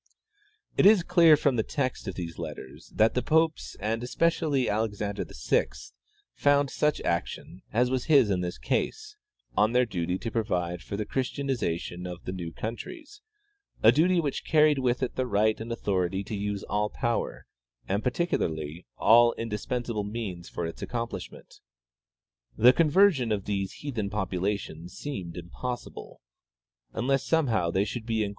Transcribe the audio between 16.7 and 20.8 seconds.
power, and particularly all indispensable means for